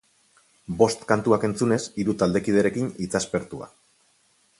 Bost 0.77 1.03
kantuak 1.11 1.45
entzunez, 1.49 1.79
hiru 2.03 2.15
taldekiderekin 2.21 2.89
hitzaspertua. 3.05 3.69